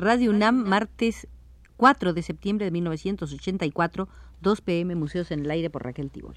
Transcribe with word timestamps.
Radio 0.00 0.30
UNAM, 0.30 0.54
martes 0.64 1.26
4 1.76 2.12
de 2.12 2.22
septiembre 2.22 2.66
de 2.66 2.70
1984, 2.70 4.08
2 4.40 4.60
pm, 4.60 4.94
Museos 4.94 5.32
en 5.32 5.40
el 5.40 5.50
Aire 5.50 5.70
por 5.70 5.82
Raquel 5.82 6.12
Tibol. 6.12 6.36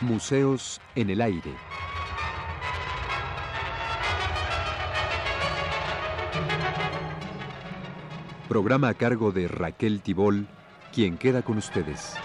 Museos 0.00 0.80
en 0.96 1.10
el 1.10 1.20
Aire. 1.20 1.54
Programa 8.48 8.88
a 8.88 8.94
cargo 8.94 9.30
de 9.30 9.46
Raquel 9.46 10.00
Tibol, 10.00 10.48
quien 10.92 11.16
queda 11.16 11.42
con 11.42 11.56
ustedes. 11.58 12.16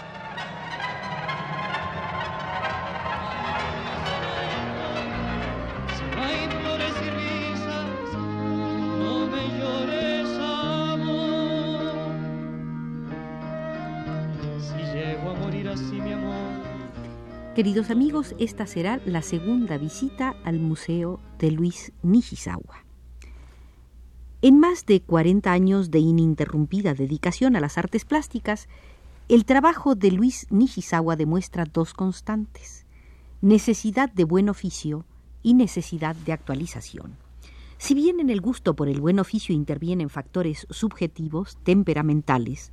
Queridos 17.58 17.90
amigos, 17.90 18.36
esta 18.38 18.68
será 18.68 19.00
la 19.04 19.20
segunda 19.20 19.78
visita 19.78 20.36
al 20.44 20.60
Museo 20.60 21.18
de 21.40 21.50
Luis 21.50 21.90
Nishizawa. 22.04 22.84
En 24.42 24.60
más 24.60 24.86
de 24.86 25.00
40 25.00 25.50
años 25.50 25.90
de 25.90 25.98
ininterrumpida 25.98 26.94
dedicación 26.94 27.56
a 27.56 27.60
las 27.60 27.76
artes 27.76 28.04
plásticas, 28.04 28.68
el 29.28 29.44
trabajo 29.44 29.96
de 29.96 30.12
Luis 30.12 30.46
Nishizawa 30.50 31.16
demuestra 31.16 31.64
dos 31.64 31.94
constantes, 31.94 32.86
necesidad 33.40 34.08
de 34.08 34.22
buen 34.22 34.48
oficio 34.48 35.04
y 35.42 35.54
necesidad 35.54 36.14
de 36.14 36.34
actualización. 36.34 37.16
Si 37.76 37.92
bien 37.94 38.20
en 38.20 38.30
el 38.30 38.40
gusto 38.40 38.74
por 38.74 38.88
el 38.88 39.00
buen 39.00 39.18
oficio 39.18 39.52
intervienen 39.52 40.10
factores 40.10 40.64
subjetivos, 40.70 41.58
temperamentales, 41.64 42.70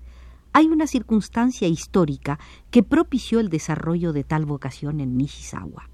hay 0.55 0.67
una 0.67 0.87
circunstancia 0.87 1.67
histórica 1.67 2.39
que 2.71 2.81
propició 2.81 3.41
el 3.41 3.49
desarrollo 3.49 4.13
de 4.13 4.23
tal 4.23 4.45
vocación 4.45 5.01
en 5.01 5.17
Nishizawa. 5.17 5.89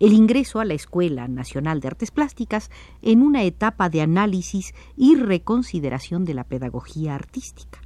El 0.00 0.14
ingreso 0.14 0.58
a 0.58 0.64
la 0.64 0.74
Escuela 0.74 1.28
Nacional 1.28 1.78
de 1.78 1.86
Artes 1.86 2.10
Plásticas 2.10 2.72
en 3.02 3.22
una 3.22 3.44
etapa 3.44 3.88
de 3.88 4.00
análisis 4.00 4.74
y 4.96 5.14
reconsideración 5.14 6.24
de 6.24 6.34
la 6.34 6.42
pedagogía 6.42 7.14
artística. 7.14 7.78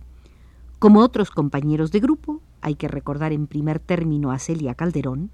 Como 0.78 1.00
otros 1.00 1.30
compañeros 1.30 1.92
de 1.92 2.00
grupo, 2.00 2.40
hay 2.62 2.74
que 2.74 2.88
recordar 2.88 3.34
en 3.34 3.46
primer 3.46 3.78
término 3.78 4.32
a 4.32 4.38
Celia 4.38 4.74
Calderón, 4.74 5.30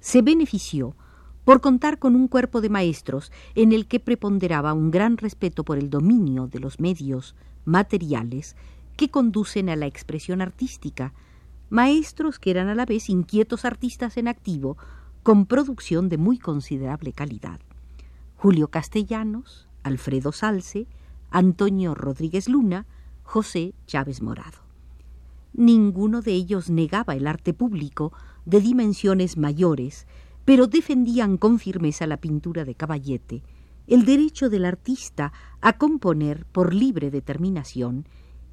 se 0.00 0.22
benefició 0.22 0.96
por 1.44 1.60
contar 1.60 1.98
con 1.98 2.16
un 2.16 2.28
cuerpo 2.28 2.62
de 2.62 2.70
maestros 2.70 3.30
en 3.54 3.72
el 3.72 3.86
que 3.86 4.00
preponderaba 4.00 4.72
un 4.72 4.90
gran 4.90 5.18
respeto 5.18 5.62
por 5.62 5.76
el 5.76 5.90
dominio 5.90 6.46
de 6.46 6.58
los 6.58 6.80
medios 6.80 7.34
materiales 7.66 8.56
que 8.96 9.10
conducen 9.10 9.68
a 9.68 9.76
la 9.76 9.86
expresión 9.86 10.40
artística, 10.40 11.12
maestros 11.70 12.38
que 12.38 12.50
eran 12.50 12.68
a 12.68 12.74
la 12.74 12.86
vez 12.86 13.08
inquietos 13.08 13.64
artistas 13.64 14.16
en 14.16 14.28
activo, 14.28 14.76
con 15.22 15.46
producción 15.46 16.08
de 16.08 16.18
muy 16.18 16.38
considerable 16.38 17.12
calidad. 17.12 17.60
Julio 18.36 18.68
Castellanos, 18.68 19.68
Alfredo 19.82 20.32
Salce, 20.32 20.86
Antonio 21.30 21.94
Rodríguez 21.94 22.48
Luna, 22.48 22.86
José 23.22 23.74
Chávez 23.86 24.22
Morado. 24.22 24.58
Ninguno 25.52 26.22
de 26.22 26.32
ellos 26.32 26.70
negaba 26.70 27.16
el 27.16 27.26
arte 27.26 27.54
público 27.54 28.12
de 28.44 28.60
dimensiones 28.60 29.36
mayores, 29.36 30.06
pero 30.44 30.66
defendían 30.66 31.38
con 31.38 31.58
firmeza 31.58 32.06
la 32.06 32.18
pintura 32.18 32.64
de 32.64 32.74
caballete, 32.74 33.42
el 33.86 34.04
derecho 34.04 34.48
del 34.48 34.64
artista 34.64 35.32
a 35.60 35.72
componer 35.74 36.44
por 36.46 36.74
libre 36.74 37.10
determinación 37.10 38.06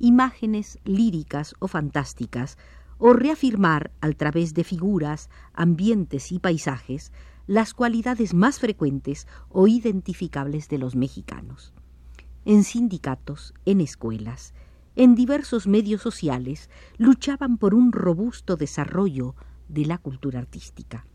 imágenes 0.04 0.80
líricas 0.84 1.56
o 1.60 1.70
fantásticas, 1.70 2.58
o 2.98 3.14
reafirmar, 3.14 3.92
a 4.02 4.12
través 4.12 4.54
de 4.54 4.66
figuras, 4.66 5.30
ambientes 5.54 6.34
y 6.34 6.40
paisajes, 6.40 7.14
las 7.48 7.74
cualidades 7.74 8.34
más 8.34 8.60
frecuentes 8.60 9.28
o 9.48 9.66
identificables 9.66 10.68
de 10.68 10.78
los 10.78 10.98
mexicanos. 10.98 11.72
En 12.44 12.66
sindicatos, 12.66 13.54
en 13.66 13.80
escuelas, 13.80 14.54
en 14.98 15.16
diversos 15.16 15.68
medios 15.68 16.02
sociales, 16.02 16.70
luchaban 16.98 17.58
por 17.58 17.74
un 17.74 17.94
robusto 17.94 18.58
desarrollo 18.58 19.36
de 19.70 19.86
la 19.86 20.00
cultura 20.00 20.40
artística. 20.40 21.06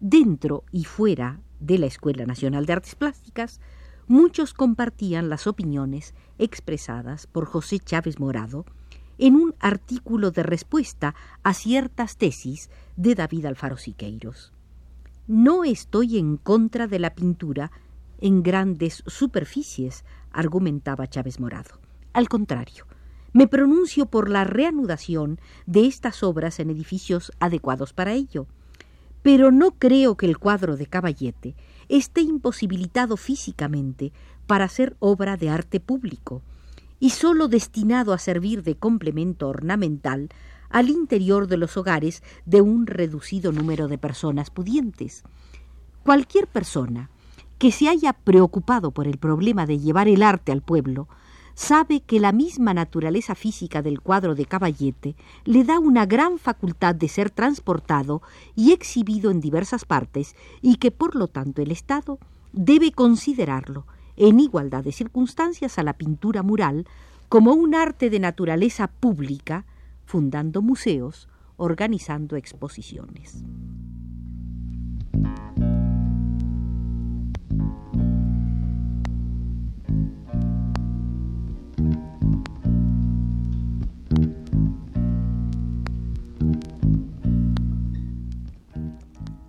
Dentro 0.00 0.64
y 0.72 0.84
fuera 0.84 1.40
de 1.60 1.78
la 1.78 1.86
Escuela 1.86 2.26
Nacional 2.26 2.66
de 2.66 2.72
Artes 2.72 2.96
Plásticas, 2.96 3.60
muchos 4.08 4.54
compartían 4.54 5.28
las 5.28 5.46
opiniones 5.46 6.14
expresadas 6.38 7.26
por 7.26 7.46
José 7.46 7.78
Chávez 7.78 8.18
Morado 8.18 8.64
en 9.18 9.34
un 9.34 9.54
artículo 9.60 10.30
de 10.30 10.42
respuesta 10.42 11.14
a 11.42 11.54
ciertas 11.54 12.16
tesis 12.16 12.70
de 12.96 13.14
David 13.14 13.46
Alfaro 13.46 13.76
Siqueiros. 13.76 14.52
No 15.26 15.64
estoy 15.64 16.18
en 16.18 16.36
contra 16.36 16.86
de 16.86 16.98
la 16.98 17.14
pintura 17.14 17.70
en 18.20 18.42
grandes 18.42 19.02
superficies, 19.06 20.04
argumentaba 20.32 21.06
Chávez 21.06 21.38
Morado. 21.38 21.78
Al 22.12 22.28
contrario, 22.28 22.86
me 23.32 23.46
pronuncio 23.46 24.06
por 24.06 24.30
la 24.30 24.44
reanudación 24.44 25.38
de 25.66 25.86
estas 25.86 26.22
obras 26.22 26.58
en 26.60 26.70
edificios 26.70 27.30
adecuados 27.40 27.92
para 27.92 28.14
ello. 28.14 28.46
Pero 29.28 29.52
no 29.52 29.72
creo 29.72 30.16
que 30.16 30.24
el 30.24 30.38
cuadro 30.38 30.78
de 30.78 30.86
Caballete 30.86 31.54
esté 31.90 32.22
imposibilitado 32.22 33.18
físicamente 33.18 34.10
para 34.46 34.66
ser 34.68 34.96
obra 35.00 35.36
de 35.36 35.50
arte 35.50 35.80
público 35.80 36.40
y 36.98 37.10
sólo 37.10 37.46
destinado 37.46 38.14
a 38.14 38.18
servir 38.18 38.62
de 38.62 38.76
complemento 38.76 39.46
ornamental 39.46 40.30
al 40.70 40.88
interior 40.88 41.46
de 41.46 41.58
los 41.58 41.76
hogares 41.76 42.22
de 42.46 42.62
un 42.62 42.86
reducido 42.86 43.52
número 43.52 43.86
de 43.86 43.98
personas 43.98 44.48
pudientes. 44.48 45.24
Cualquier 46.04 46.46
persona 46.46 47.10
que 47.58 47.70
se 47.70 47.86
haya 47.86 48.14
preocupado 48.14 48.92
por 48.92 49.06
el 49.06 49.18
problema 49.18 49.66
de 49.66 49.78
llevar 49.78 50.08
el 50.08 50.22
arte 50.22 50.52
al 50.52 50.62
pueblo 50.62 51.06
sabe 51.58 52.02
que 52.02 52.20
la 52.20 52.30
misma 52.30 52.72
naturaleza 52.72 53.34
física 53.34 53.82
del 53.82 54.00
cuadro 54.00 54.36
de 54.36 54.46
Caballete 54.46 55.16
le 55.44 55.64
da 55.64 55.80
una 55.80 56.06
gran 56.06 56.38
facultad 56.38 56.94
de 56.94 57.08
ser 57.08 57.30
transportado 57.30 58.22
y 58.54 58.70
exhibido 58.70 59.32
en 59.32 59.40
diversas 59.40 59.84
partes 59.84 60.36
y 60.62 60.76
que 60.76 60.92
por 60.92 61.16
lo 61.16 61.26
tanto 61.26 61.60
el 61.60 61.72
Estado 61.72 62.20
debe 62.52 62.92
considerarlo 62.92 63.86
en 64.16 64.38
igualdad 64.38 64.84
de 64.84 64.92
circunstancias 64.92 65.80
a 65.80 65.82
la 65.82 65.94
pintura 65.94 66.44
mural 66.44 66.86
como 67.28 67.54
un 67.54 67.74
arte 67.74 68.08
de 68.08 68.20
naturaleza 68.20 68.86
pública, 68.86 69.66
fundando 70.06 70.62
museos, 70.62 71.28
organizando 71.56 72.36
exposiciones. 72.36 73.42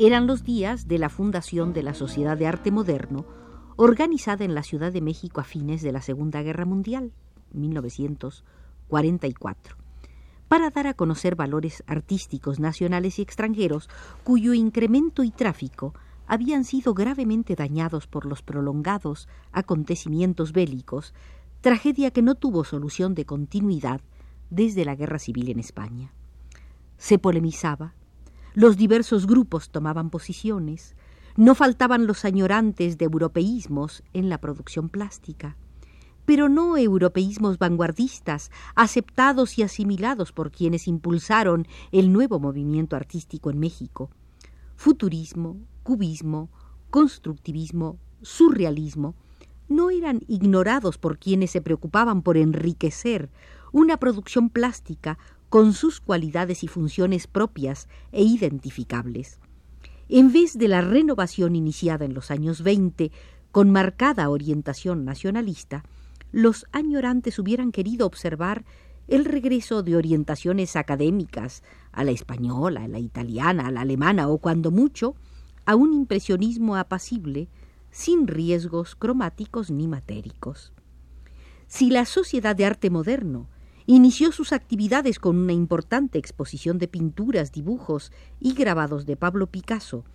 Eran 0.01 0.27
los 0.27 0.45
días 0.45 0.87
de 0.87 0.97
la 0.97 1.09
fundación 1.09 1.73
de 1.73 1.83
la 1.83 1.93
Sociedad 1.93 2.37
de 2.37 2.47
Arte 2.47 2.71
Moderno, 2.71 3.25
organizada 3.75 4.45
en 4.45 4.55
la 4.55 4.63
Ciudad 4.63 4.93
de 4.93 5.01
México 5.01 5.41
a 5.41 5.43
fines 5.43 5.81
de 5.81 5.91
la 5.91 6.01
Segunda 6.01 6.41
Guerra 6.41 6.63
Mundial, 6.63 7.11
1944, 7.51 9.75
para 10.47 10.69
dar 10.69 10.87
a 10.87 10.93
conocer 10.93 11.35
valores 11.35 11.83
artísticos 11.85 12.61
nacionales 12.61 13.19
y 13.19 13.23
extranjeros 13.23 13.89
cuyo 14.23 14.53
incremento 14.53 15.25
y 15.25 15.31
tráfico 15.31 15.93
habían 16.27 16.63
sido 16.63 16.93
gravemente 16.93 17.55
dañados 17.55 18.07
por 18.07 18.25
los 18.25 18.41
prolongados 18.41 19.27
acontecimientos 19.51 20.53
bélicos, 20.53 21.13
tragedia 21.59 22.11
que 22.11 22.21
no 22.21 22.35
tuvo 22.35 22.63
solución 22.63 23.15
de 23.15 23.25
continuidad 23.25 23.99
desde 24.49 24.85
la 24.85 24.95
Guerra 24.95 25.19
Civil 25.19 25.49
en 25.49 25.59
España. 25.59 26.13
Se 26.97 27.19
polemizaba 27.19 27.95
los 28.59 28.75
diversos 28.75 29.25
grupos 29.25 29.69
tomaban 29.69 30.09
posiciones, 30.09 30.93
no 31.37 31.55
faltaban 31.55 32.07
los 32.07 32.25
añorantes 32.25 32.97
de 32.97 33.05
europeísmos 33.05 34.03
en 34.11 34.27
la 34.27 34.41
producción 34.41 34.89
plástica, 34.89 35.55
pero 36.25 36.49
no 36.49 36.75
europeísmos 36.75 37.57
vanguardistas, 37.57 38.51
aceptados 38.75 39.57
y 39.57 39.63
asimilados 39.63 40.33
por 40.33 40.51
quienes 40.51 40.89
impulsaron 40.89 41.69
el 41.93 42.11
nuevo 42.11 42.37
movimiento 42.41 42.97
artístico 42.97 43.49
en 43.49 43.59
México. 43.59 44.09
Futurismo, 44.75 45.55
cubismo, 45.83 46.49
constructivismo, 46.89 47.97
surrealismo, 48.21 49.15
no 49.69 49.89
eran 49.89 50.19
ignorados 50.27 50.97
por 50.97 51.17
quienes 51.17 51.51
se 51.51 51.61
preocupaban 51.61 52.23
por 52.23 52.35
enriquecer 52.35 53.29
una 53.71 53.95
producción 53.95 54.49
plástica 54.49 55.17
con 55.49 55.73
sus 55.73 55.99
cualidades 55.99 56.63
y 56.63 56.67
funciones 56.67 57.27
propias 57.27 57.87
e 58.11 58.23
identificables. 58.23 59.39
En 60.07 60.31
vez 60.31 60.57
de 60.57 60.67
la 60.67 60.81
renovación 60.81 61.55
iniciada 61.55 62.05
en 62.05 62.13
los 62.13 62.31
años 62.31 62.63
20 62.63 63.11
con 63.51 63.71
marcada 63.71 64.29
orientación 64.29 65.05
nacionalista, 65.05 65.83
los 66.31 66.65
añorantes 66.71 67.39
hubieran 67.39 67.71
querido 67.71 68.05
observar 68.05 68.63
el 69.07 69.25
regreso 69.25 69.81
de 69.81 69.95
orientaciones 69.95 70.75
académicas 70.75 71.63
a 71.91 72.03
la 72.03 72.11
española, 72.11 72.83
a 72.83 72.87
la 72.87 72.99
italiana, 72.99 73.67
a 73.67 73.71
la 73.71 73.81
alemana 73.81 74.27
o, 74.27 74.37
cuando 74.37 74.69
mucho, 74.69 75.15
a 75.65 75.75
un 75.75 75.93
impresionismo 75.93 76.75
apacible, 76.75 77.47
sin 77.91 78.27
riesgos 78.27 78.95
cromáticos 78.95 79.71
ni 79.71 79.87
matéricos. 79.87 80.73
Si 81.67 81.89
la 81.89 82.05
Sociedad 82.05 82.55
de 82.55 82.65
Arte 82.65 82.89
Moderno 82.91 83.47
inició 83.95 84.31
sus 84.31 84.53
actividades 84.53 85.17
con 85.17 85.35
una 85.35 85.53
importante 85.53 86.19
exposición 86.19 86.77
de 86.77 86.87
pinturas, 86.87 87.51
dibujos 87.51 88.11
y 88.39 88.53
grabados 88.53 89.07
de 89.07 89.15
Pablo 89.15 89.47
Picasso, 89.47 90.05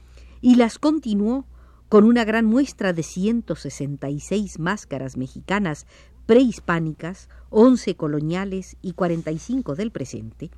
y 0.41 0.55
las 0.55 0.79
continuó 0.79 1.45
con 1.89 2.05
una 2.05 2.25
gran 2.25 2.45
muestra 2.45 2.93
de 2.93 3.03
166 3.03 4.61
máscaras 4.61 5.17
mexicanas 5.17 5.89
prehispánicas, 6.25 7.29
11 7.51 7.97
coloniales 7.97 8.77
y 8.81 8.93
45 8.93 9.75
del 9.75 9.91
presente, 9.91 10.53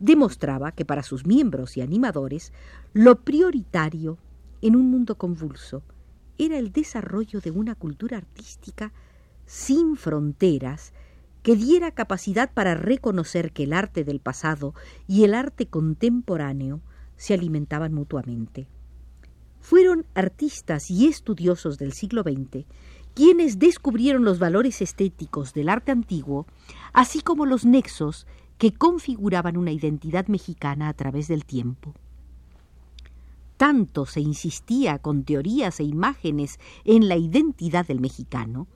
demostraba 0.00 0.72
que 0.72 0.84
para 0.84 1.04
sus 1.04 1.24
miembros 1.24 1.76
y 1.76 1.82
animadores 1.82 2.52
lo 2.92 3.20
prioritario 3.20 4.18
en 4.60 4.74
un 4.74 4.90
mundo 4.90 5.16
convulso 5.16 5.84
era 6.36 6.58
el 6.58 6.72
desarrollo 6.72 7.40
de 7.40 7.52
una 7.52 7.76
cultura 7.76 8.16
artística 8.16 8.92
sin 9.46 9.96
fronteras 9.96 10.92
que 11.46 11.54
diera 11.54 11.92
capacidad 11.92 12.52
para 12.52 12.74
reconocer 12.74 13.52
que 13.52 13.62
el 13.62 13.72
arte 13.72 14.02
del 14.02 14.18
pasado 14.18 14.74
y 15.06 15.22
el 15.22 15.32
arte 15.32 15.68
contemporáneo 15.68 16.80
se 17.16 17.34
alimentaban 17.34 17.94
mutuamente. 17.94 18.66
Fueron 19.60 20.06
artistas 20.16 20.90
y 20.90 21.06
estudiosos 21.06 21.78
del 21.78 21.92
siglo 21.92 22.24
XX 22.24 22.66
quienes 23.14 23.60
descubrieron 23.60 24.24
los 24.24 24.40
valores 24.40 24.82
estéticos 24.82 25.54
del 25.54 25.68
arte 25.68 25.92
antiguo, 25.92 26.48
así 26.92 27.20
como 27.20 27.46
los 27.46 27.64
nexos 27.64 28.26
que 28.58 28.72
configuraban 28.72 29.56
una 29.56 29.70
identidad 29.70 30.26
mexicana 30.26 30.88
a 30.88 30.94
través 30.94 31.28
del 31.28 31.44
tiempo. 31.44 31.94
Tanto 33.56 34.04
se 34.04 34.20
insistía 34.20 34.98
con 34.98 35.22
teorías 35.22 35.78
e 35.78 35.84
imágenes 35.84 36.58
en 36.84 37.06
la 37.06 37.16
identidad 37.16 37.86
del 37.86 38.00
mexicano, 38.00 38.66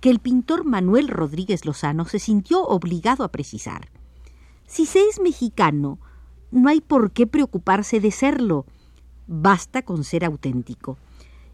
que 0.00 0.10
el 0.10 0.18
pintor 0.18 0.64
Manuel 0.64 1.08
Rodríguez 1.08 1.64
Lozano 1.64 2.04
se 2.04 2.18
sintió 2.18 2.62
obligado 2.64 3.24
a 3.24 3.32
precisar. 3.32 3.90
Si 4.66 4.86
se 4.86 5.00
es 5.08 5.20
mexicano, 5.20 5.98
no 6.50 6.68
hay 6.68 6.80
por 6.80 7.12
qué 7.12 7.26
preocuparse 7.26 8.00
de 8.00 8.10
serlo, 8.10 8.66
basta 9.26 9.82
con 9.82 10.04
ser 10.04 10.24
auténtico. 10.24 10.98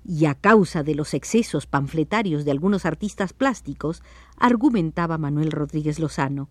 Y 0.04 0.26
a 0.26 0.34
causa 0.34 0.82
de 0.82 0.94
los 0.94 1.14
excesos 1.14 1.66
panfletarios 1.66 2.44
de 2.44 2.50
algunos 2.50 2.86
artistas 2.86 3.32
plásticos, 3.32 4.02
argumentaba 4.36 5.18
Manuel 5.18 5.52
Rodríguez 5.52 5.98
Lozano, 5.98 6.48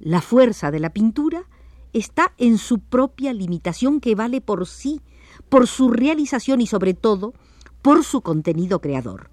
la 0.00 0.20
fuerza 0.20 0.72
de 0.72 0.80
la 0.80 0.90
pintura 0.90 1.44
está 1.92 2.32
en 2.36 2.58
su 2.58 2.80
propia 2.80 3.32
limitación 3.32 4.00
que 4.00 4.16
vale 4.16 4.40
por 4.40 4.66
sí, 4.66 5.00
por 5.48 5.68
su 5.68 5.90
realización 5.90 6.60
y 6.60 6.66
sobre 6.66 6.94
todo 6.94 7.34
por 7.82 8.02
su 8.02 8.20
contenido 8.20 8.80
creador. 8.80 9.30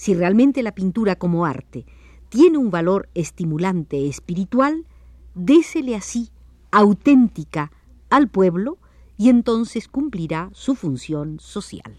Si 0.00 0.14
realmente 0.14 0.62
la 0.62 0.72
pintura 0.72 1.14
como 1.16 1.44
arte 1.44 1.84
tiene 2.30 2.56
un 2.56 2.70
valor 2.70 3.10
estimulante 3.12 4.08
espiritual, 4.08 4.86
désele 5.34 5.94
así, 5.94 6.30
auténtica, 6.70 7.70
al 8.08 8.26
pueblo 8.28 8.78
y 9.18 9.28
entonces 9.28 9.88
cumplirá 9.88 10.48
su 10.54 10.74
función 10.74 11.38
social. 11.38 11.94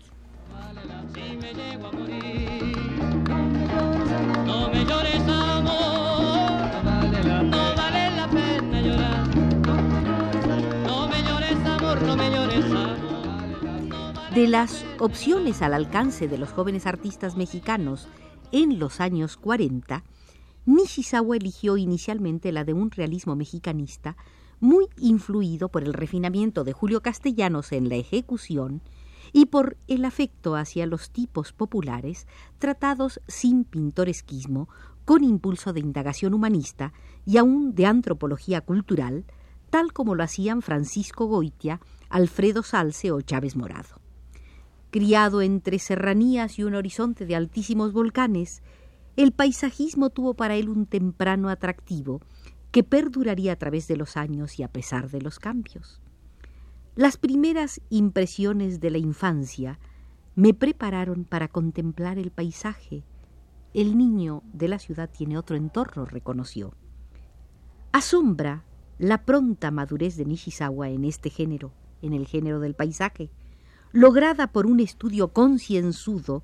De 14.33 14.47
las 14.47 14.85
opciones 14.97 15.61
al 15.61 15.73
alcance 15.73 16.29
de 16.29 16.37
los 16.37 16.53
jóvenes 16.53 16.87
artistas 16.87 17.35
mexicanos 17.35 18.07
en 18.53 18.79
los 18.79 19.01
años 19.01 19.35
40, 19.35 20.05
Nishizawa 20.65 21.35
eligió 21.35 21.75
inicialmente 21.75 22.53
la 22.53 22.63
de 22.63 22.71
un 22.71 22.91
realismo 22.91 23.35
mexicanista 23.35 24.15
muy 24.61 24.87
influido 24.97 25.67
por 25.67 25.83
el 25.83 25.93
refinamiento 25.93 26.63
de 26.63 26.71
Julio 26.71 27.01
Castellanos 27.01 27.73
en 27.73 27.89
la 27.89 27.95
ejecución 27.95 28.81
y 29.33 29.47
por 29.47 29.75
el 29.89 30.05
afecto 30.05 30.55
hacia 30.55 30.85
los 30.85 31.09
tipos 31.09 31.51
populares 31.51 32.25
tratados 32.57 33.19
sin 33.27 33.65
pintoresquismo, 33.65 34.69
con 35.03 35.25
impulso 35.25 35.73
de 35.73 35.81
indagación 35.81 36.33
humanista 36.33 36.93
y 37.25 37.35
aún 37.35 37.75
de 37.75 37.85
antropología 37.85 38.61
cultural, 38.61 39.25
tal 39.69 39.91
como 39.91 40.15
lo 40.15 40.23
hacían 40.23 40.61
Francisco 40.61 41.25
Goitia, 41.25 41.81
Alfredo 42.07 42.63
Salce 42.63 43.11
o 43.11 43.19
Chávez 43.19 43.57
Morado. 43.57 44.00
Criado 44.91 45.41
entre 45.41 45.79
serranías 45.79 46.59
y 46.59 46.65
un 46.65 46.75
horizonte 46.75 47.25
de 47.25 47.37
altísimos 47.37 47.93
volcanes, 47.93 48.61
el 49.15 49.31
paisajismo 49.31 50.09
tuvo 50.09 50.33
para 50.33 50.55
él 50.55 50.67
un 50.67 50.85
temprano 50.85 51.47
atractivo 51.47 52.19
que 52.71 52.83
perduraría 52.83 53.53
a 53.53 53.55
través 53.55 53.87
de 53.87 53.95
los 53.95 54.17
años 54.17 54.59
y 54.59 54.63
a 54.63 54.67
pesar 54.67 55.09
de 55.09 55.21
los 55.21 55.39
cambios. 55.39 56.01
Las 56.95 57.15
primeras 57.15 57.79
impresiones 57.89 58.81
de 58.81 58.91
la 58.91 58.97
infancia 58.97 59.79
me 60.35 60.53
prepararon 60.53 61.23
para 61.23 61.47
contemplar 61.47 62.17
el 62.17 62.31
paisaje. 62.31 63.05
El 63.73 63.97
niño 63.97 64.43
de 64.51 64.67
la 64.67 64.77
ciudad 64.77 65.09
tiene 65.09 65.37
otro 65.37 65.55
entorno, 65.55 66.03
reconoció. 66.03 66.73
Asombra 67.93 68.65
la 68.99 69.23
pronta 69.23 69.71
madurez 69.71 70.17
de 70.17 70.25
Nishizawa 70.25 70.89
en 70.89 71.05
este 71.05 71.29
género, 71.29 71.71
en 72.01 72.11
el 72.11 72.27
género 72.27 72.59
del 72.59 72.75
paisaje 72.75 73.31
lograda 73.91 74.47
por 74.47 74.65
un 74.65 74.79
estudio 74.79 75.29
concienzudo 75.33 76.43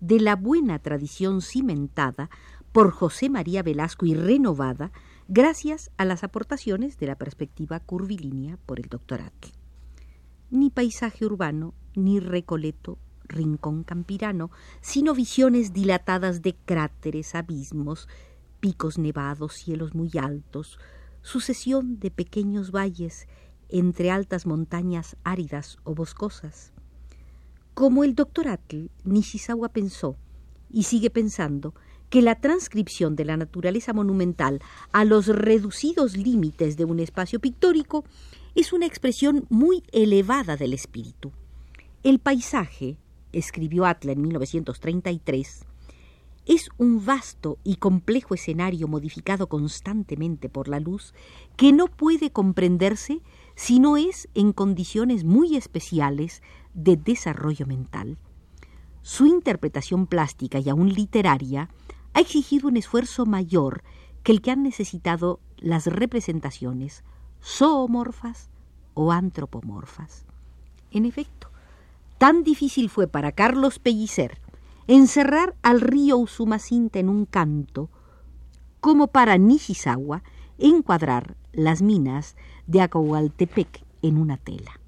de 0.00 0.20
la 0.20 0.36
buena 0.36 0.78
tradición 0.78 1.40
cimentada 1.42 2.30
por 2.72 2.90
José 2.90 3.28
María 3.28 3.62
Velasco 3.62 4.06
y 4.06 4.14
renovada 4.14 4.90
gracias 5.28 5.90
a 5.96 6.04
las 6.04 6.24
aportaciones 6.24 6.98
de 6.98 7.06
la 7.06 7.16
perspectiva 7.16 7.80
curvilínea 7.80 8.58
por 8.66 8.80
el 8.80 8.88
doctor 8.88 9.20
Atle. 9.20 9.52
Ni 10.50 10.70
paisaje 10.70 11.24
urbano, 11.24 11.74
ni 11.94 12.20
recoleto, 12.20 12.98
rincón 13.28 13.84
campirano, 13.84 14.50
sino 14.80 15.14
visiones 15.14 15.72
dilatadas 15.72 16.42
de 16.42 16.54
cráteres, 16.54 17.34
abismos, 17.34 18.08
picos 18.60 18.98
nevados, 18.98 19.54
cielos 19.54 19.94
muy 19.94 20.10
altos, 20.18 20.78
sucesión 21.22 21.98
de 21.98 22.10
pequeños 22.10 22.70
valles 22.70 23.26
entre 23.74 24.12
altas 24.12 24.46
montañas 24.46 25.16
áridas 25.24 25.78
o 25.82 25.96
boscosas. 25.96 26.72
Como 27.74 28.04
el 28.04 28.14
doctor 28.14 28.46
Atl, 28.46 28.86
Nishizawa 29.02 29.68
pensó, 29.68 30.16
y 30.70 30.84
sigue 30.84 31.10
pensando, 31.10 31.74
que 32.08 32.22
la 32.22 32.36
transcripción 32.36 33.16
de 33.16 33.24
la 33.24 33.36
naturaleza 33.36 33.92
monumental 33.92 34.60
a 34.92 35.04
los 35.04 35.26
reducidos 35.26 36.16
límites 36.16 36.76
de 36.76 36.84
un 36.84 37.00
espacio 37.00 37.40
pictórico 37.40 38.04
es 38.54 38.72
una 38.72 38.86
expresión 38.86 39.44
muy 39.50 39.82
elevada 39.90 40.56
del 40.56 40.72
espíritu. 40.72 41.32
El 42.04 42.20
paisaje, 42.20 42.96
escribió 43.32 43.86
Atla 43.86 44.12
en 44.12 44.20
1933, 44.22 45.64
es 46.46 46.68
un 46.76 47.04
vasto 47.04 47.58
y 47.64 47.76
complejo 47.76 48.34
escenario 48.34 48.86
modificado 48.86 49.48
constantemente 49.48 50.48
por 50.48 50.68
la 50.68 50.78
luz 50.78 51.12
que 51.56 51.72
no 51.72 51.86
puede 51.88 52.30
comprenderse 52.30 53.20
si 53.54 53.78
no 53.78 53.96
es 53.96 54.28
en 54.34 54.52
condiciones 54.52 55.24
muy 55.24 55.56
especiales 55.56 56.42
de 56.74 56.96
desarrollo 56.96 57.66
mental. 57.66 58.18
Su 59.02 59.26
interpretación 59.26 60.06
plástica 60.06 60.58
y 60.58 60.68
aún 60.68 60.92
literaria 60.92 61.68
ha 62.14 62.20
exigido 62.20 62.68
un 62.68 62.76
esfuerzo 62.76 63.26
mayor 63.26 63.82
que 64.22 64.32
el 64.32 64.40
que 64.40 64.50
han 64.50 64.62
necesitado 64.62 65.40
las 65.58 65.86
representaciones 65.86 67.04
zoomorfas 67.42 68.48
o 68.94 69.12
antropomorfas. 69.12 70.24
En 70.90 71.04
efecto, 71.04 71.50
tan 72.18 72.44
difícil 72.44 72.88
fue 72.88 73.06
para 73.06 73.32
Carlos 73.32 73.78
Pellicer 73.78 74.40
encerrar 74.86 75.54
al 75.62 75.80
río 75.80 76.16
Usumacinta 76.16 76.98
en 76.98 77.08
un 77.08 77.26
canto 77.26 77.90
como 78.80 79.08
para 79.08 79.38
Nishizawa 79.38 80.22
encuadrar 80.58 81.36
las 81.52 81.82
minas 81.82 82.36
de 82.66 82.80
Acahualtepec 82.80 83.84
en 84.02 84.18
una 84.18 84.36
tela. 84.36 84.80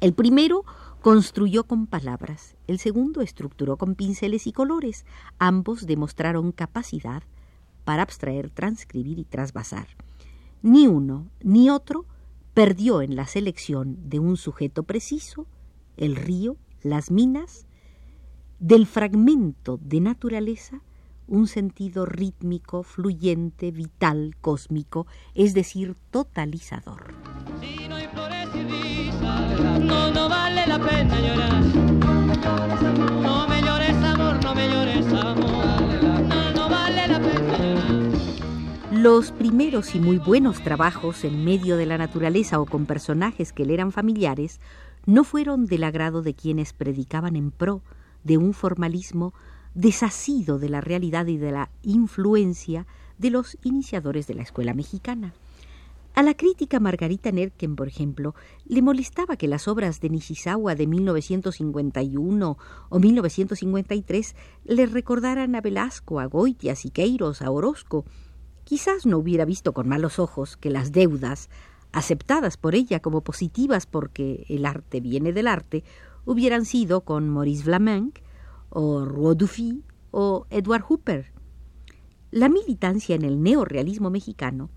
El 0.00 0.12
primero 0.12 0.64
construyó 1.00 1.64
con 1.64 1.86
palabras, 1.86 2.56
el 2.66 2.78
segundo 2.78 3.20
estructuró 3.20 3.76
con 3.76 3.94
pinceles 3.94 4.46
y 4.46 4.52
colores. 4.52 5.04
Ambos 5.38 5.86
demostraron 5.86 6.52
capacidad 6.52 7.22
para 7.84 8.02
abstraer, 8.02 8.50
transcribir 8.50 9.18
y 9.18 9.24
trasvasar. 9.24 9.86
Ni 10.62 10.86
uno 10.86 11.26
ni 11.42 11.68
otro 11.68 12.06
perdió 12.54 13.02
en 13.02 13.16
la 13.16 13.26
selección 13.26 14.08
de 14.08 14.18
un 14.18 14.36
sujeto 14.36 14.84
preciso, 14.84 15.46
el 15.96 16.16
río, 16.16 16.56
las 16.82 17.10
minas, 17.10 17.66
del 18.60 18.86
fragmento 18.86 19.78
de 19.82 20.00
naturaleza, 20.00 20.80
un 21.26 21.46
sentido 21.46 22.06
rítmico, 22.06 22.82
fluyente, 22.82 23.70
vital, 23.70 24.36
cósmico, 24.40 25.06
es 25.34 25.54
decir, 25.54 25.94
totalizador. 26.10 27.14
Si 27.60 27.88
no, 27.88 27.96
hay 27.96 28.08
flores 28.08 28.48
y 28.54 29.10
no, 29.80 30.12
no 30.12 30.28
vale 30.28 30.66
la 30.66 30.78
pena 30.78 31.20
llorar. 31.20 31.64
No 33.22 33.48
me 33.48 33.62
llores 33.62 33.96
amor, 33.96 34.42
no 34.42 34.54
me 34.54 34.68
llores 34.68 35.06
amor. 35.12 36.02
No, 36.28 36.50
no 36.52 36.68
vale 36.68 37.08
la 37.08 37.20
pena 37.20 37.58
llorar. 37.58 38.04
Los 38.92 39.32
primeros 39.32 39.94
y 39.94 40.00
muy 40.00 40.18
buenos 40.18 40.62
trabajos 40.62 41.24
en 41.24 41.44
medio 41.44 41.76
de 41.76 41.86
la 41.86 41.98
naturaleza 41.98 42.60
o 42.60 42.66
con 42.66 42.86
personajes 42.86 43.52
que 43.52 43.64
le 43.64 43.74
eran 43.74 43.92
familiares 43.92 44.60
no 45.06 45.24
fueron 45.24 45.66
del 45.66 45.84
agrado 45.84 46.22
de 46.22 46.34
quienes 46.34 46.72
predicaban 46.72 47.36
en 47.36 47.50
pro 47.50 47.82
de 48.22 48.38
un 48.38 48.54
formalismo 48.54 49.34
desasido 49.74 50.58
de 50.58 50.68
la 50.68 50.80
realidad 50.80 51.26
y 51.26 51.36
de 51.36 51.52
la 51.52 51.70
influencia 51.82 52.86
de 53.18 53.30
los 53.30 53.58
iniciadores 53.62 54.26
de 54.26 54.34
la 54.34 54.42
escuela 54.42 54.74
mexicana. 54.74 55.34
A 56.14 56.22
la 56.22 56.34
crítica 56.34 56.78
Margarita 56.78 57.32
Nerken, 57.32 57.74
por 57.74 57.88
ejemplo, 57.88 58.36
le 58.66 58.82
molestaba 58.82 59.36
que 59.36 59.48
las 59.48 59.66
obras 59.66 60.00
de 60.00 60.10
Nishizawa 60.10 60.76
de 60.76 60.86
1951 60.86 62.58
o 62.88 62.98
1953 63.00 64.36
le 64.64 64.86
recordaran 64.86 65.56
a 65.56 65.60
Velasco, 65.60 66.20
a 66.20 66.26
Goiti, 66.26 66.68
a 66.68 66.76
Siqueiros, 66.76 67.42
a 67.42 67.50
Orozco. 67.50 68.04
Quizás 68.62 69.06
no 69.06 69.18
hubiera 69.18 69.44
visto 69.44 69.72
con 69.72 69.88
malos 69.88 70.20
ojos 70.20 70.56
que 70.56 70.70
las 70.70 70.92
deudas, 70.92 71.50
aceptadas 71.90 72.56
por 72.58 72.76
ella 72.76 73.00
como 73.00 73.22
positivas 73.22 73.86
porque 73.86 74.46
el 74.48 74.66
arte 74.66 75.00
viene 75.00 75.32
del 75.32 75.48
arte, 75.48 75.82
hubieran 76.26 76.64
sido 76.64 77.00
con 77.00 77.28
Maurice 77.28 77.64
Vlaminck 77.64 78.23
o 78.74 79.04
Rouault 79.06 79.38
Dufy 79.38 79.82
o 80.10 80.46
Edward 80.50 80.84
Hooper. 80.88 81.32
La 82.30 82.48
militancia 82.48 83.14
en 83.14 83.24
el 83.24 83.42
neorrealismo 83.42 84.10
mexicano 84.10 84.68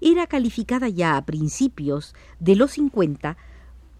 era 0.00 0.26
calificada 0.26 0.88
ya 0.88 1.16
a 1.16 1.24
principios 1.24 2.14
de 2.40 2.56
los 2.56 2.72
50 2.72 3.38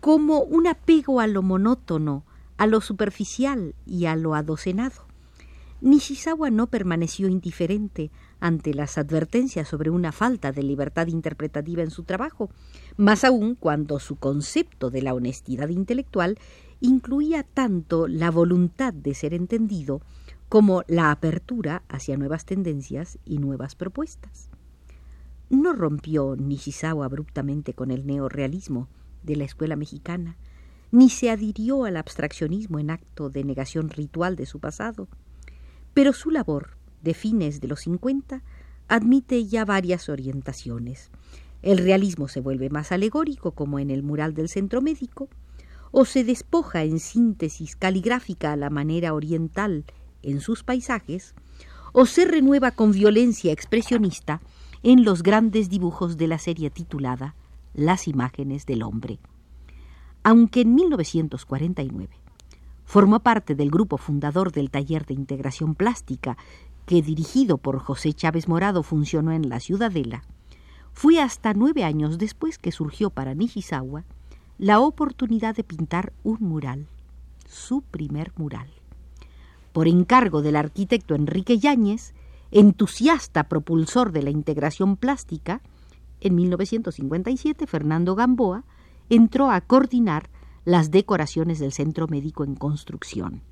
como 0.00 0.40
un 0.40 0.66
apego 0.66 1.20
a 1.20 1.26
lo 1.26 1.42
monótono, 1.42 2.24
a 2.58 2.66
lo 2.66 2.82
superficial 2.82 3.74
y 3.86 4.04
a 4.04 4.16
lo 4.16 4.34
adocenado. 4.34 5.06
Nishizawa 5.80 6.50
no 6.50 6.66
permaneció 6.66 7.28
indiferente 7.28 8.10
ante 8.40 8.74
las 8.74 8.98
advertencias 8.98 9.68
sobre 9.68 9.90
una 9.90 10.12
falta 10.12 10.50
de 10.52 10.62
libertad 10.62 11.08
interpretativa 11.08 11.82
en 11.82 11.90
su 11.90 12.04
trabajo, 12.04 12.50
más 12.96 13.24
aún 13.24 13.54
cuando 13.54 13.98
su 13.98 14.16
concepto 14.16 14.90
de 14.90 15.02
la 15.02 15.14
honestidad 15.14 15.68
intelectual 15.68 16.38
incluía 16.84 17.44
tanto 17.44 18.08
la 18.08 18.30
voluntad 18.30 18.92
de 18.92 19.14
ser 19.14 19.32
entendido 19.32 20.02
como 20.50 20.82
la 20.86 21.10
apertura 21.10 21.82
hacia 21.88 22.18
nuevas 22.18 22.44
tendencias 22.44 23.18
y 23.24 23.38
nuevas 23.38 23.74
propuestas. 23.74 24.50
No 25.48 25.72
rompió 25.72 26.36
Nishizawa 26.36 27.06
abruptamente 27.06 27.72
con 27.72 27.90
el 27.90 28.06
neorrealismo 28.06 28.88
de 29.22 29.36
la 29.36 29.44
escuela 29.44 29.76
mexicana, 29.76 30.36
ni 30.92 31.08
se 31.08 31.30
adhirió 31.30 31.84
al 31.84 31.96
abstraccionismo 31.96 32.78
en 32.78 32.90
acto 32.90 33.30
de 33.30 33.44
negación 33.44 33.88
ritual 33.88 34.36
de 34.36 34.44
su 34.44 34.60
pasado, 34.60 35.08
pero 35.94 36.12
su 36.12 36.30
labor 36.30 36.76
de 37.02 37.14
fines 37.14 37.62
de 37.62 37.68
los 37.68 37.80
50 37.80 38.42
admite 38.88 39.46
ya 39.46 39.64
varias 39.64 40.10
orientaciones. 40.10 41.10
El 41.62 41.78
realismo 41.78 42.28
se 42.28 42.40
vuelve 42.40 42.68
más 42.68 42.92
alegórico, 42.92 43.52
como 43.52 43.78
en 43.78 43.90
el 43.90 44.02
mural 44.02 44.34
del 44.34 44.50
centro 44.50 44.82
médico, 44.82 45.30
o 45.96 46.04
se 46.04 46.24
despoja 46.24 46.82
en 46.82 46.98
síntesis 46.98 47.76
caligráfica 47.76 48.52
a 48.52 48.56
la 48.56 48.68
manera 48.68 49.14
oriental 49.14 49.84
en 50.22 50.40
sus 50.40 50.64
paisajes, 50.64 51.36
o 51.92 52.04
se 52.04 52.24
renueva 52.24 52.72
con 52.72 52.90
violencia 52.90 53.52
expresionista 53.52 54.40
en 54.82 55.04
los 55.04 55.22
grandes 55.22 55.70
dibujos 55.70 56.16
de 56.16 56.26
la 56.26 56.40
serie 56.40 56.68
titulada 56.68 57.36
Las 57.74 58.08
imágenes 58.08 58.66
del 58.66 58.82
hombre. 58.82 59.20
Aunque 60.24 60.62
en 60.62 60.74
1949 60.74 62.08
formó 62.84 63.20
parte 63.20 63.54
del 63.54 63.70
grupo 63.70 63.96
fundador 63.96 64.50
del 64.50 64.72
taller 64.72 65.06
de 65.06 65.14
integración 65.14 65.76
plástica 65.76 66.36
que 66.86 67.02
dirigido 67.02 67.56
por 67.56 67.78
José 67.78 68.12
Chávez 68.14 68.48
Morado 68.48 68.82
funcionó 68.82 69.30
en 69.30 69.48
la 69.48 69.60
Ciudadela, 69.60 70.24
fue 70.92 71.20
hasta 71.20 71.54
nueve 71.54 71.84
años 71.84 72.18
después 72.18 72.58
que 72.58 72.72
surgió 72.72 73.10
para 73.10 73.34
Nishizawa 73.34 74.04
la 74.58 74.78
oportunidad 74.80 75.56
de 75.56 75.64
pintar 75.64 76.12
un 76.22 76.38
mural, 76.40 76.86
su 77.48 77.82
primer 77.82 78.32
mural. 78.36 78.68
Por 79.72 79.88
encargo 79.88 80.42
del 80.42 80.56
arquitecto 80.56 81.14
Enrique 81.14 81.58
Yáñez, 81.58 82.14
entusiasta 82.52 83.48
propulsor 83.48 84.12
de 84.12 84.22
la 84.22 84.30
integración 84.30 84.96
plástica, 84.96 85.60
en 86.20 86.36
1957 86.36 87.66
Fernando 87.66 88.14
Gamboa 88.14 88.64
entró 89.10 89.50
a 89.50 89.60
coordinar 89.60 90.30
las 90.64 90.90
decoraciones 90.90 91.58
del 91.58 91.72
centro 91.72 92.06
médico 92.06 92.44
en 92.44 92.54
construcción. 92.54 93.42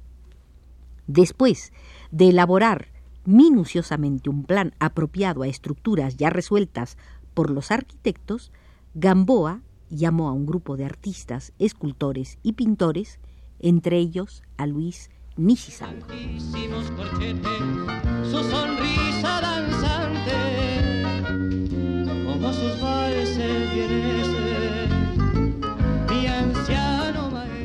Después 1.08 1.72
de 2.10 2.28
elaborar 2.28 2.88
minuciosamente 3.24 4.30
un 4.30 4.44
plan 4.44 4.74
apropiado 4.78 5.42
a 5.42 5.48
estructuras 5.48 6.16
ya 6.16 6.30
resueltas 6.30 6.96
por 7.34 7.50
los 7.50 7.70
arquitectos, 7.70 8.52
Gamboa 8.94 9.60
llamó 9.92 10.28
a 10.28 10.32
un 10.32 10.46
grupo 10.46 10.76
de 10.76 10.84
artistas, 10.84 11.52
escultores 11.58 12.38
y 12.42 12.54
pintores, 12.54 13.20
entre 13.58 13.98
ellos 13.98 14.42
a 14.56 14.66
Luis 14.66 15.10
Nishizawa. 15.36 15.92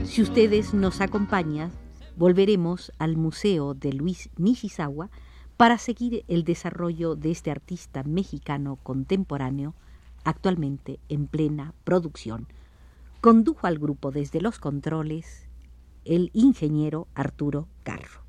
Si 0.05 0.21
ustedes 0.21 0.73
nos 0.73 1.01
acompañan, 1.01 1.71
volveremos 2.15 2.91
al 2.97 3.15
Museo 3.17 3.73
de 3.73 3.93
Luis 3.93 4.29
Nishizawa 4.37 5.09
para 5.55 5.77
seguir 5.77 6.25
el 6.27 6.43
desarrollo 6.43 7.15
de 7.15 7.31
este 7.31 7.51
artista 7.51 8.03
mexicano 8.03 8.77
contemporáneo 8.83 9.75
actualmente 10.27 10.99
en 11.07 11.27
plena 11.27 11.73
producción. 11.85 12.47
Condujo 13.21 13.65
al 13.65 13.79
grupo 13.79 14.11
desde 14.11 14.41
los 14.41 14.59
controles 14.59 15.47
el 16.03 16.31
ingeniero 16.33 17.07
Arturo 17.15 17.69
Carro. 17.83 18.23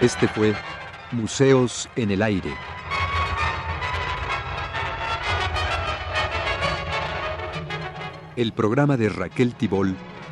Este 0.00 0.28
fue 0.28 0.54
Museos 1.10 1.88
en 1.96 2.12
el 2.12 2.22
Aire. 2.22 2.54
El 8.36 8.52
programa 8.52 8.96
de 8.96 9.08
Raquel 9.08 9.54
Tibol 9.54 9.96